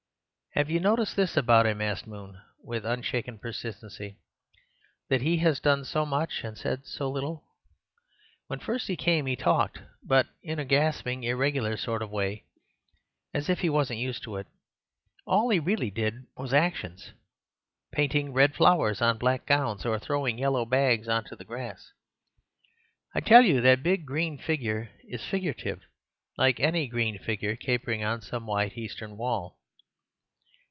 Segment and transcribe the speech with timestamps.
[0.55, 4.17] "Have you noticed this about him," asked Moon, with unshaken persistency,
[5.07, 7.45] "that he has done so much and said so little?
[8.47, 12.43] When first he came he talked, but in a gasping, irregular sort of way,
[13.33, 14.45] as if he wasn't used to it.
[15.25, 21.07] All he really did was actions—painting red flowers on black gowns or throwing yellow bags
[21.07, 21.93] on to the grass.
[23.15, 25.83] I tell you that big green figure is figurative—
[26.37, 29.57] like any green figure capering on some white Eastern wall."